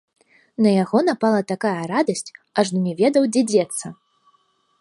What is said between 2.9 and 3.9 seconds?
ведаў, дзе дзецца.